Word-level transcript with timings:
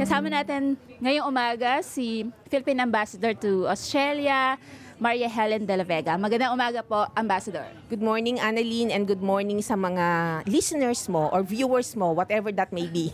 Kasama 0.00 0.32
natin 0.32 0.80
ngayong 0.96 1.28
umaga 1.28 1.84
si 1.84 2.24
Philippine 2.48 2.88
Ambassador 2.88 3.36
to 3.36 3.68
Australia, 3.68 4.56
Maria 4.96 5.28
Helen 5.28 5.68
De 5.68 5.76
La 5.76 5.84
Vega. 5.84 6.16
Magandang 6.16 6.56
umaga 6.56 6.80
po, 6.80 7.04
Ambassador. 7.12 7.68
Good 7.92 8.00
morning, 8.00 8.40
Annalyn, 8.40 8.88
and 8.88 9.04
good 9.04 9.20
morning 9.20 9.60
sa 9.60 9.76
mga 9.76 10.40
listeners 10.48 11.04
mo 11.04 11.28
or 11.28 11.44
viewers 11.44 11.92
mo, 11.92 12.16
whatever 12.16 12.48
that 12.48 12.72
may 12.72 12.88
be. 12.88 13.12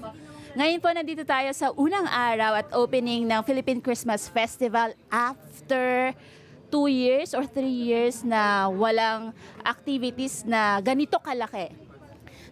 Ngayon 0.62 0.78
po 0.78 0.94
nandito 0.94 1.26
tayo 1.26 1.50
sa 1.50 1.74
unang 1.74 2.06
araw 2.06 2.54
at 2.54 2.70
opening 2.70 3.26
ng 3.26 3.42
Philippine 3.42 3.82
Christmas 3.82 4.30
Festival 4.30 4.94
after 5.10 6.14
two 6.70 6.86
years 6.86 7.34
or 7.34 7.50
three 7.50 7.90
years 7.90 8.22
na 8.22 8.70
walang 8.70 9.34
activities 9.66 10.46
na 10.46 10.78
ganito 10.78 11.18
kalaki. 11.18 11.87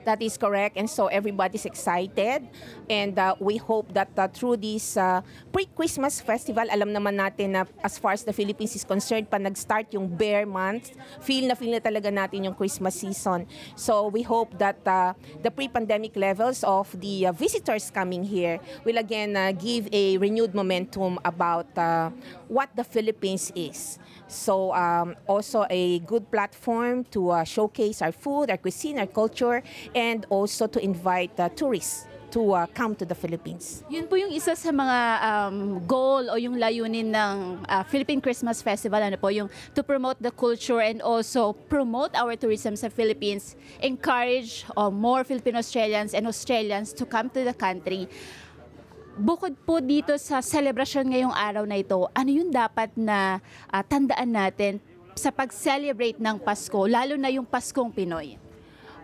That 0.07 0.23
is 0.23 0.39
correct, 0.39 0.79
and 0.79 0.87
so 0.89 1.11
everybody's 1.11 1.67
excited. 1.67 2.47
And 2.89 3.19
uh, 3.19 3.35
we 3.43 3.59
hope 3.59 3.93
that 3.93 4.15
uh, 4.15 4.31
through 4.31 4.63
this 4.63 4.97
uh, 4.97 5.21
pre-Christmas 5.51 6.23
festival, 6.23 6.65
alam 6.71 6.95
naman 6.95 7.19
natin 7.19 7.59
na 7.59 7.67
as 7.83 7.99
far 7.99 8.15
as 8.15 8.23
the 8.23 8.33
Philippines 8.33 8.79
is 8.79 8.87
concerned, 8.87 9.27
pa 9.27 9.43
nag-start 9.43 9.91
yung 9.93 10.07
bear 10.07 10.47
month, 10.47 10.95
feel 11.21 11.51
na 11.51 11.59
feel 11.59 11.75
na 11.75 11.83
talaga 11.83 12.09
natin 12.09 12.47
yung 12.47 12.55
Christmas 12.55 12.95
season. 12.95 13.51
So 13.75 14.09
we 14.09 14.23
hope 14.23 14.55
that 14.63 14.79
uh, 14.87 15.19
the 15.43 15.51
pre-pandemic 15.51 16.15
levels 16.15 16.63
of 16.63 16.89
the 16.95 17.29
uh, 17.29 17.33
visitors 17.35 17.91
coming 17.91 18.23
here 18.23 18.63
will 18.87 19.03
again 19.03 19.35
uh, 19.35 19.51
give 19.51 19.91
a 19.91 20.17
renewed 20.23 20.55
momentum 20.55 21.19
about 21.27 21.67
uh, 21.75 22.15
what 22.47 22.71
the 22.79 22.87
Philippines 22.87 23.51
is. 23.59 23.99
So 24.27 24.75
um, 24.75 25.15
also 25.27 25.67
a 25.71 26.01
good 26.01 26.31
platform 26.31 27.05
to 27.15 27.31
uh, 27.31 27.45
showcase 27.45 28.03
our 28.03 28.11
food, 28.11 28.51
our 28.51 28.59
cuisine, 28.59 28.99
our 28.99 29.07
culture, 29.07 29.63
and 29.97 30.29
also 30.29 30.69
to 30.69 30.77
invite 30.85 31.33
uh, 31.41 31.49
tourists 31.57 32.05
to 32.37 32.53
uh, 32.53 32.67
come 32.77 32.93
to 32.93 33.09
the 33.09 33.17
Philippines. 33.17 33.81
Yun 33.89 34.05
po 34.05 34.21
yung 34.21 34.29
isa 34.29 34.53
sa 34.53 34.69
mga 34.69 34.99
um, 35.25 35.81
goal 35.89 36.29
o 36.29 36.37
yung 36.37 36.61
layunin 36.61 37.09
ng 37.09 37.65
uh, 37.65 37.83
Philippine 37.89 38.21
Christmas 38.21 38.61
Festival, 38.61 39.01
ano 39.01 39.17
po, 39.17 39.33
yung 39.33 39.49
to 39.73 39.81
promote 39.81 40.21
the 40.21 40.29
culture 40.29 40.85
and 40.85 41.01
also 41.01 41.57
promote 41.73 42.13
our 42.13 42.37
tourism 42.37 42.77
sa 42.77 42.93
Philippines, 42.93 43.57
encourage 43.81 44.69
uh, 44.77 44.93
more 44.93 45.25
Filipino-Australians 45.25 46.13
and 46.13 46.29
Australians 46.29 46.93
to 46.93 47.09
come 47.09 47.33
to 47.33 47.41
the 47.41 47.57
country. 47.57 48.05
Bukod 49.17 49.57
po 49.65 49.81
dito 49.81 50.13
sa 50.21 50.45
celebration 50.45 51.09
ngayong 51.09 51.33
araw 51.33 51.65
na 51.65 51.81
ito, 51.81 52.05
ano 52.13 52.29
yung 52.29 52.53
dapat 52.53 52.93
na 53.01 53.41
uh, 53.73 53.81
tandaan 53.81 54.29
natin 54.29 54.73
sa 55.17 55.33
pag-celebrate 55.33 56.21
ng 56.21 56.37
Pasko, 56.37 56.85
lalo 56.85 57.17
na 57.17 57.33
yung 57.33 57.49
Paskong 57.49 57.89
Pinoy? 57.89 58.46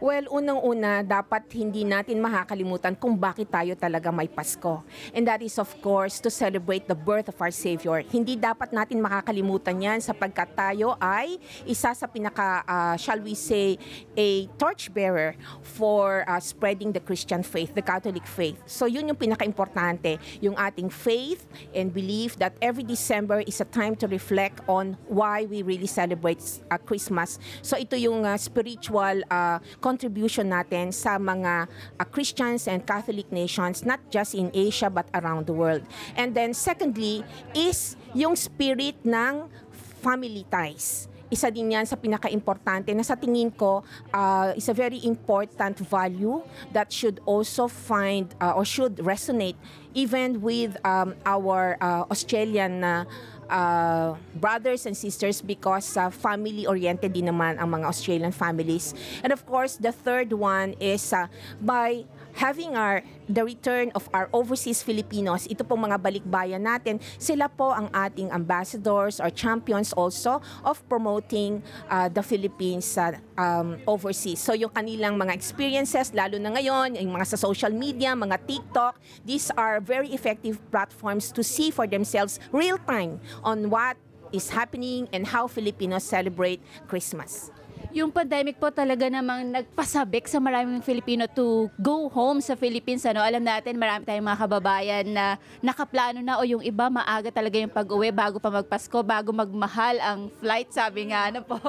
Well, 0.02 0.26
unang-una, 0.34 1.06
dapat 1.06 1.46
hindi 1.54 1.86
natin 1.86 2.18
makakalimutan 2.18 2.98
kung 2.98 3.14
bakit 3.14 3.46
tayo 3.46 3.78
talaga 3.78 4.10
may 4.10 4.26
Pasko. 4.26 4.82
And 5.14 5.22
that 5.30 5.46
is 5.46 5.62
of 5.62 5.70
course 5.78 6.18
to 6.18 6.26
celebrate 6.26 6.90
the 6.90 6.98
birth 6.98 7.30
of 7.30 7.38
our 7.38 7.54
Savior. 7.54 8.02
Hindi 8.10 8.34
dapat 8.34 8.74
natin 8.74 8.98
makakalimutan 8.98 9.78
yan 9.78 10.02
sapagkat 10.02 10.58
tayo 10.58 10.98
ay 10.98 11.38
isa 11.70 11.94
sa 11.94 12.10
pinaka, 12.10 12.66
uh, 12.66 12.98
shall 12.98 13.22
we 13.22 13.38
say, 13.38 13.78
a 14.18 14.50
torchbearer 14.58 15.38
for 15.62 16.26
uh, 16.26 16.42
spreading 16.42 16.90
the 16.90 16.98
Christian 16.98 17.46
faith, 17.46 17.70
the 17.70 17.86
Catholic 17.86 18.26
faith. 18.26 18.58
So 18.66 18.90
yun 18.90 19.06
yung 19.06 19.20
pinaka-importante, 19.22 20.18
yung 20.42 20.58
ating 20.58 20.90
faith 20.90 21.46
and 21.78 21.94
belief 21.94 22.34
that 22.42 22.58
every 22.58 22.82
December 22.82 23.46
is 23.46 23.62
a 23.62 23.68
time 23.70 23.94
to 24.02 24.10
reflect 24.10 24.66
on 24.66 24.98
why 25.06 25.46
we 25.46 25.62
really 25.62 25.86
celebrate 25.86 26.42
uh, 26.74 26.78
Christmas. 26.82 27.38
So 27.62 27.78
ito 27.78 27.94
yung 27.94 28.26
uh, 28.26 28.34
spiritual 28.34 29.22
uh, 29.30 29.62
contribution 29.92 30.48
natin 30.48 30.88
sa 30.88 31.20
mga 31.20 31.68
uh, 32.00 32.06
Christians 32.08 32.64
and 32.64 32.80
Catholic 32.88 33.28
nations 33.28 33.84
not 33.84 34.00
just 34.08 34.32
in 34.32 34.48
Asia 34.56 34.88
but 34.88 35.04
around 35.12 35.44
the 35.44 35.52
world. 35.52 35.84
And 36.16 36.32
then 36.32 36.56
secondly 36.56 37.20
is 37.52 38.00
yung 38.16 38.32
spirit 38.40 38.96
ng 39.04 39.52
family 40.00 40.48
ties 40.48 41.12
isa 41.32 41.48
din 41.48 41.72
yan 41.72 41.88
sa 41.88 41.96
pinaka-importante 41.96 42.92
na 42.92 43.00
sa 43.00 43.16
tingin 43.16 43.48
ko 43.48 43.80
uh, 44.12 44.52
is 44.52 44.68
a 44.68 44.76
very 44.76 45.00
important 45.08 45.80
value 45.80 46.44
that 46.76 46.92
should 46.92 47.24
also 47.24 47.64
find 47.64 48.36
uh, 48.36 48.52
or 48.52 48.68
should 48.68 49.00
resonate 49.00 49.56
even 49.96 50.44
with 50.44 50.76
um, 50.84 51.16
our 51.24 51.80
uh, 51.80 52.04
Australian 52.12 52.84
uh, 52.84 53.08
uh, 53.52 54.16
brothers 54.40 54.88
and 54.88 54.96
sisters 54.96 55.44
because 55.44 55.84
uh, 56.00 56.08
family-oriented 56.08 57.12
din 57.12 57.28
naman 57.28 57.60
ang 57.60 57.68
mga 57.68 57.84
Australian 57.84 58.32
families. 58.32 58.96
And 59.20 59.30
of 59.30 59.44
course, 59.44 59.76
the 59.76 59.92
third 59.92 60.32
one 60.32 60.72
is 60.80 61.12
uh, 61.12 61.28
by 61.60 62.08
having 62.34 62.76
our 62.76 63.02
the 63.28 63.44
return 63.44 63.88
of 63.94 64.08
our 64.12 64.28
overseas 64.32 64.82
Filipinos, 64.82 65.48
ito 65.48 65.64
pong 65.64 65.88
mga 65.88 65.96
balikbayan 66.00 66.60
natin, 66.60 67.00
sila 67.16 67.48
po 67.48 67.72
ang 67.72 67.88
ating 67.94 68.28
ambassadors 68.28 69.22
or 69.22 69.32
champions 69.32 69.94
also 69.96 70.42
of 70.66 70.82
promoting 70.90 71.62
uh, 71.88 72.08
the 72.12 72.20
Philippines 72.20 72.84
uh, 72.98 73.16
um, 73.40 73.80
overseas. 73.88 74.42
So 74.42 74.52
yung 74.52 74.74
kanilang 74.74 75.16
mga 75.16 75.32
experiences, 75.32 76.12
lalo 76.12 76.36
na 76.36 76.52
ngayon, 76.52 77.00
yung 77.00 77.14
mga 77.14 77.36
sa 77.36 77.38
social 77.40 77.72
media, 77.72 78.12
mga 78.12 78.36
TikTok, 78.44 79.00
these 79.24 79.48
are 79.56 79.80
very 79.80 80.12
effective 80.12 80.60
platforms 80.68 81.32
to 81.32 81.40
see 81.40 81.72
for 81.72 81.88
themselves 81.88 82.36
real 82.52 82.76
time 82.84 83.22
on 83.46 83.70
what 83.72 83.96
is 84.32 84.48
happening 84.48 85.06
and 85.12 85.28
how 85.28 85.46
Filipinos 85.46 86.04
celebrate 86.04 86.60
Christmas. 86.88 87.52
Yung 87.92 88.08
pandemic 88.08 88.56
po 88.56 88.72
talaga 88.72 89.04
namang 89.12 89.52
nagpasabik 89.52 90.24
sa 90.24 90.40
maraming 90.40 90.80
Filipino 90.80 91.28
to 91.28 91.68
go 91.76 92.08
home 92.08 92.40
sa 92.40 92.56
Philippines. 92.56 93.04
Ano? 93.04 93.20
Alam 93.20 93.44
natin, 93.44 93.76
marami 93.76 94.08
tayong 94.08 94.24
mga 94.32 94.40
kababayan 94.48 95.06
na 95.12 95.36
nakaplano 95.60 96.24
na 96.24 96.40
o 96.40 96.42
yung 96.48 96.64
iba 96.64 96.88
maaga 96.88 97.28
talaga 97.28 97.60
yung 97.60 97.68
pag-uwi 97.68 98.08
bago 98.08 98.40
pa 98.40 98.48
magpasko, 98.48 98.96
bago 99.04 99.28
magmahal 99.36 100.00
ang 100.00 100.32
flight, 100.40 100.72
sabi 100.72 101.12
nga. 101.12 101.28
Ano 101.28 101.44
po. 101.44 101.60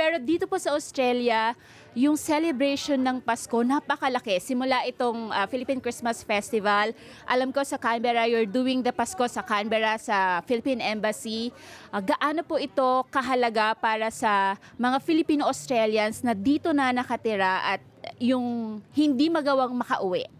Pero 0.00 0.16
dito 0.16 0.48
po 0.48 0.56
sa 0.56 0.72
Australia, 0.72 1.52
yung 1.92 2.16
celebration 2.16 2.96
ng 2.96 3.20
Pasko 3.20 3.60
napakalaki. 3.60 4.40
Simula 4.40 4.80
itong 4.88 5.28
uh, 5.28 5.44
Philippine 5.44 5.76
Christmas 5.76 6.24
Festival. 6.24 6.96
Alam 7.28 7.52
ko 7.52 7.60
sa 7.60 7.76
Canberra, 7.76 8.24
you're 8.24 8.48
doing 8.48 8.80
the 8.80 8.96
Pasko 8.96 9.20
sa 9.28 9.44
Canberra 9.44 10.00
sa 10.00 10.40
Philippine 10.48 10.80
Embassy. 10.80 11.52
Uh, 11.92 12.00
gaano 12.00 12.40
po 12.40 12.56
ito 12.56 13.04
kahalaga 13.12 13.76
para 13.76 14.08
sa 14.08 14.56
mga 14.80 15.04
Filipino-Australians 15.04 16.24
na 16.24 16.32
dito 16.32 16.72
na 16.72 16.96
nakatira 16.96 17.76
at 17.76 17.84
yung 18.16 18.80
hindi 18.96 19.28
magawang 19.28 19.76
makauwi? 19.76 20.39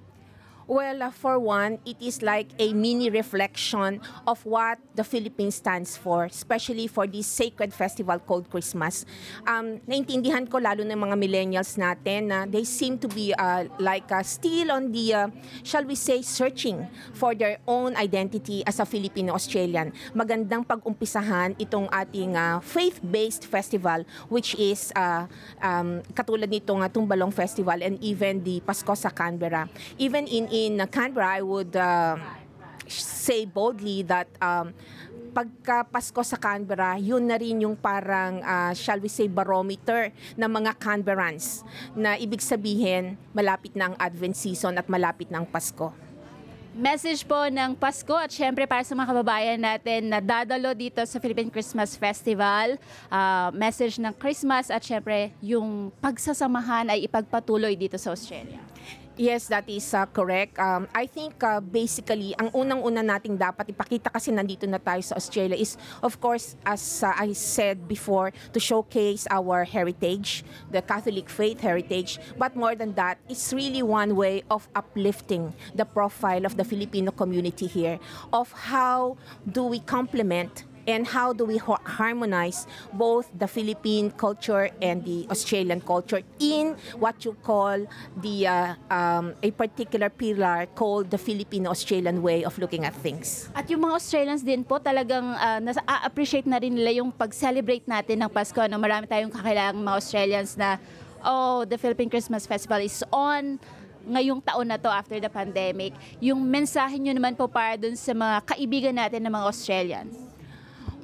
Well, 0.70 1.02
uh, 1.02 1.10
for 1.10 1.42
one, 1.42 1.82
it 1.82 1.98
is 1.98 2.22
like 2.22 2.54
a 2.54 2.70
mini 2.70 3.10
reflection 3.10 3.98
of 4.22 4.38
what 4.46 4.78
the 4.94 5.02
Philippines 5.02 5.58
stands 5.58 5.98
for, 5.98 6.30
especially 6.30 6.86
for 6.86 7.10
this 7.10 7.26
sacred 7.26 7.74
festival 7.74 8.22
called 8.22 8.46
Christmas. 8.46 9.02
Um, 9.50 9.82
naintindihan 9.90 10.46
ko 10.46 10.62
lalo 10.62 10.86
ng 10.86 10.94
mga 10.94 11.16
millennials 11.18 11.74
natin 11.74 12.30
na 12.30 12.46
they 12.46 12.62
seem 12.62 13.02
to 13.02 13.10
be 13.10 13.34
uh, 13.34 13.66
like 13.82 14.06
uh, 14.14 14.22
still 14.22 14.70
on 14.70 14.94
the, 14.94 15.10
uh, 15.10 15.26
shall 15.66 15.82
we 15.82 15.98
say, 15.98 16.22
searching 16.22 16.86
for 17.18 17.34
their 17.34 17.58
own 17.66 17.98
identity 17.98 18.62
as 18.62 18.78
a 18.78 18.86
Filipino-Australian. 18.86 19.90
Magandang 20.14 20.62
pag-umpisahan 20.62 21.58
itong 21.58 21.90
ating 21.90 22.38
uh, 22.38 22.62
faith-based 22.62 23.42
festival 23.50 24.06
which 24.30 24.54
is 24.54 24.94
uh, 24.94 25.26
um, 25.66 25.98
katulad 26.14 26.46
nitong 26.46 26.86
uh, 26.86 26.86
Tumbalong 26.86 27.34
Festival 27.34 27.82
and 27.82 27.98
even 27.98 28.38
the 28.46 28.62
Pasko 28.62 28.94
sa 28.94 29.10
Canberra. 29.10 29.66
Even 29.98 30.30
in 30.30 30.46
in 30.66 30.76
Canberra, 30.90 31.40
I 31.40 31.42
would 31.42 31.72
uh, 31.76 32.16
say 32.88 33.46
boldly 33.46 34.02
that 34.04 34.28
um, 34.42 34.74
pagka 35.30 35.86
Pasko 35.86 36.20
sa 36.26 36.36
Canberra, 36.36 36.98
yun 36.98 37.22
na 37.24 37.38
rin 37.38 37.62
yung 37.62 37.78
parang, 37.78 38.42
uh, 38.42 38.74
shall 38.74 38.98
we 38.98 39.08
say, 39.08 39.30
barometer 39.30 40.10
ng 40.34 40.50
mga 40.50 40.74
Canberrans 40.76 41.62
na 41.94 42.18
ibig 42.18 42.42
sabihin, 42.42 43.14
malapit 43.30 43.72
na 43.78 43.94
ang 43.94 43.96
Advent 43.96 44.34
season 44.36 44.74
at 44.76 44.90
malapit 44.90 45.30
na 45.30 45.40
ang 45.40 45.46
Pasko. 45.46 45.94
Message 46.70 47.26
po 47.26 47.50
ng 47.50 47.74
Pasko 47.74 48.14
at 48.14 48.30
syempre 48.30 48.62
para 48.62 48.86
sa 48.86 48.94
mga 48.94 49.10
kababayan 49.10 49.58
natin 49.58 50.06
na 50.06 50.22
dadalo 50.22 50.70
dito 50.70 51.02
sa 51.02 51.18
Philippine 51.18 51.50
Christmas 51.50 51.98
Festival. 51.98 52.78
Uh, 53.10 53.50
message 53.50 53.98
ng 53.98 54.14
Christmas 54.14 54.70
at 54.70 54.78
syempre 54.78 55.34
yung 55.42 55.90
pagsasamahan 55.98 56.94
ay 56.94 57.10
ipagpatuloy 57.10 57.74
dito 57.74 57.98
sa 57.98 58.14
Australia. 58.14 58.62
Yes, 59.18 59.52
that 59.52 59.68
is 59.68 59.92
uh, 59.92 60.06
correct. 60.06 60.56
Um, 60.56 60.88
I 60.94 61.04
think 61.04 61.42
uh, 61.44 61.60
basically, 61.60 62.32
ang 62.40 62.54
unang-una 62.56 63.04
nating 63.04 63.36
dapat 63.36 63.68
ipakita 63.68 64.08
kasi 64.08 64.32
nandito 64.32 64.64
na 64.64 64.80
tayo 64.80 65.02
sa 65.04 65.18
Australia 65.18 65.58
is, 65.58 65.76
of 66.00 66.16
course, 66.22 66.56
as 66.64 66.80
uh, 67.04 67.12
I 67.12 67.36
said 67.36 67.84
before, 67.84 68.32
to 68.54 68.58
showcase 68.62 69.28
our 69.28 69.68
heritage, 69.68 70.40
the 70.72 70.80
Catholic 70.80 71.28
faith 71.28 71.60
heritage. 71.60 72.16
But 72.40 72.56
more 72.56 72.72
than 72.72 72.96
that, 72.96 73.20
it's 73.28 73.52
really 73.52 73.84
one 73.84 74.16
way 74.16 74.40
of 74.48 74.70
uplifting 74.72 75.52
the 75.76 75.84
profile 75.84 76.46
of 76.48 76.56
the 76.56 76.64
Filipino 76.64 77.12
community 77.12 77.66
here, 77.66 78.00
of 78.32 78.72
how 78.72 79.20
do 79.44 79.68
we 79.68 79.84
complement 79.84 80.64
and 80.86 81.06
how 81.06 81.32
do 81.32 81.44
we 81.44 81.58
harmonize 81.58 82.66
both 82.92 83.28
the 83.36 83.46
Philippine 83.46 84.10
culture 84.14 84.70
and 84.80 85.04
the 85.04 85.26
Australian 85.30 85.80
culture 85.80 86.22
in 86.38 86.76
what 86.96 87.24
you 87.24 87.36
call 87.42 87.76
the 88.20 88.46
uh, 88.46 88.74
um, 88.90 89.34
a 89.42 89.50
particular 89.50 90.08
pillar 90.08 90.66
called 90.74 91.10
the 91.10 91.18
Filipino-Australian 91.18 92.22
way 92.22 92.44
of 92.44 92.56
looking 92.58 92.84
at 92.84 92.94
things. 93.00 93.48
At 93.54 93.68
yung 93.68 93.84
mga 93.84 93.94
Australians 94.00 94.42
din 94.42 94.64
po 94.64 94.78
talagang 94.78 95.36
uh, 95.36 95.58
nasa, 95.60 95.82
appreciate 96.04 96.46
na 96.46 96.58
rin 96.58 96.74
nila 96.74 97.02
yung 97.02 97.12
pag-celebrate 97.12 97.84
natin 97.88 98.22
ng 98.24 98.30
Pasko. 98.30 98.60
No? 98.68 98.78
Marami 98.80 99.08
tayong 99.08 99.32
kakilangang 99.32 99.82
mga 99.82 99.96
Australians 99.96 100.56
na, 100.56 100.78
oh, 101.24 101.64
the 101.64 101.76
Philippine 101.76 102.08
Christmas 102.08 102.46
Festival 102.46 102.80
is 102.80 103.04
on 103.12 103.60
ngayong 104.00 104.40
taon 104.40 104.64
na 104.64 104.80
to 104.80 104.88
after 104.88 105.20
the 105.20 105.28
pandemic. 105.28 105.92
Yung 106.24 106.40
mensahe 106.40 106.96
nyo 106.96 107.12
naman 107.12 107.36
po 107.36 107.44
para 107.44 107.76
dun 107.76 107.92
sa 107.96 108.16
mga 108.16 108.36
kaibigan 108.48 108.96
natin 108.96 109.20
ng 109.28 109.32
mga 109.32 109.46
Australians. 109.46 110.29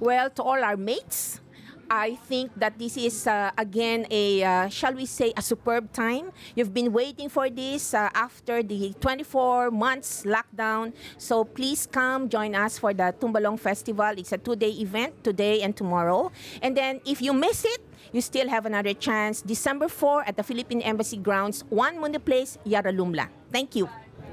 Well, 0.01 0.29
to 0.31 0.43
all 0.43 0.61
our 0.63 0.77
mates, 0.77 1.41
I 1.89 2.19
think 2.27 2.51
that 2.59 2.79
this 2.79 2.97
is 2.99 3.27
uh, 3.27 3.51
again 3.57 4.07
a 4.11 4.43
uh, 4.43 4.69
shall 4.69 4.93
we 4.93 5.07
say 5.07 5.33
a 5.37 5.43
superb 5.43 5.93
time. 5.93 6.35
You've 6.55 6.75
been 6.75 6.93
waiting 6.93 7.29
for 7.29 7.49
this 7.49 7.95
uh, 7.95 8.11
after 8.13 8.63
the 8.63 8.93
24 9.01 9.71
months 9.71 10.27
lockdown. 10.27 10.93
So 11.17 11.45
please 11.45 11.87
come 11.87 12.29
join 12.29 12.55
us 12.55 12.79
for 12.79 12.93
the 12.93 13.15
Tumbalong 13.15 13.59
Festival. 13.59 14.13
It's 14.19 14.33
a 14.33 14.39
two-day 14.39 14.83
event 14.83 15.23
today 15.23 15.63
and 15.63 15.77
tomorrow. 15.77 16.33
And 16.61 16.77
then 16.77 17.01
if 17.07 17.23
you 17.23 17.33
miss 17.33 17.65
it, 17.65 17.81
you 18.13 18.21
still 18.21 18.49
have 18.49 18.67
another 18.67 18.95
chance 18.95 19.41
December 19.43 19.89
4 19.89 20.27
at 20.27 20.37
the 20.37 20.43
Philippine 20.43 20.83
Embassy 20.83 21.17
grounds, 21.17 21.65
One 21.71 22.01
Mundi 22.01 22.19
Place, 22.19 22.59
Yaralumla. 22.67 23.29
Thank 23.53 23.77
you. 23.77 23.89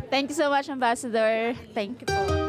Thank 0.10 0.30
you 0.30 0.36
so 0.36 0.50
much, 0.50 0.70
Ambassador. 0.70 1.56
Thank 1.74 2.02
you. 2.02 2.43